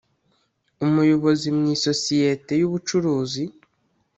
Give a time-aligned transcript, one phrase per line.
[0.85, 3.43] umuyobozi mu isosiyete y ubucuruzi